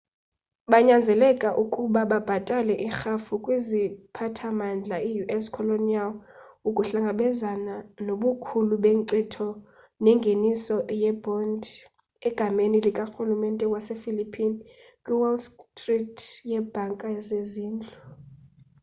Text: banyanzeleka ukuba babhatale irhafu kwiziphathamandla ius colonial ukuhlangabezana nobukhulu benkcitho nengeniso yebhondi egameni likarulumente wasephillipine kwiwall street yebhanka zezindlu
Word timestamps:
banyanzeleka 0.71 1.49
ukuba 1.63 2.01
babhatale 2.11 2.73
irhafu 2.87 3.33
kwiziphathamandla 3.43 4.97
ius 5.11 5.45
colonial 5.55 6.11
ukuhlangabezana 6.69 7.75
nobukhulu 8.05 8.75
benkcitho 8.83 9.49
nengeniso 10.03 10.77
yebhondi 11.01 11.73
egameni 12.27 12.77
likarulumente 12.85 13.65
wasephillipine 13.73 14.57
kwiwall 15.03 15.37
street 15.47 16.17
yebhanka 16.51 17.07
zezindlu 17.27 17.93